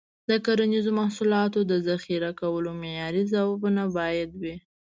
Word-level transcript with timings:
د 0.29 0.31
کرنیزو 0.45 0.91
محصولاتو 0.99 1.59
د 1.71 1.73
ذخیره 1.89 2.31
کولو 2.41 2.71
معیاري 2.81 3.23
ځایونه 3.33 3.83
باید 3.97 4.29
وي. 4.41 4.55